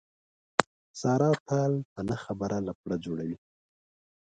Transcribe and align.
ساره 0.99 1.29
تل 1.47 1.73
په 1.91 1.99
نه 2.07 2.15
خبره 2.23 2.57
لپړه 2.67 2.95
جوړوي. 3.05 3.37